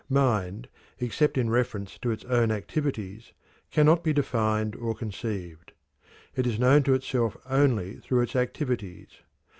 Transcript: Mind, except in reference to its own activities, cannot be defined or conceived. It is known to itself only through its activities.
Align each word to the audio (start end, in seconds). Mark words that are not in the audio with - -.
Mind, 0.09 0.67
except 0.99 1.37
in 1.37 1.51
reference 1.51 1.99
to 1.99 2.09
its 2.09 2.25
own 2.25 2.49
activities, 2.49 3.33
cannot 3.69 4.03
be 4.03 4.13
defined 4.13 4.75
or 4.75 4.95
conceived. 4.95 5.73
It 6.35 6.47
is 6.47 6.57
known 6.57 6.81
to 6.85 6.95
itself 6.95 7.37
only 7.47 7.97
through 7.97 8.21
its 8.21 8.35
activities. 8.35 9.09